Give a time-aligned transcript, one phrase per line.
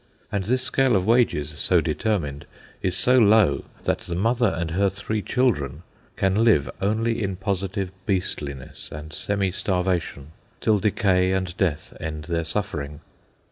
[0.31, 2.47] And this scale of wages, so determined,
[2.81, 5.83] is so low that the mother and her three children
[6.15, 12.45] can live only in positive beastliness and semi starvation, till decay and death end their
[12.45, 13.01] suffering.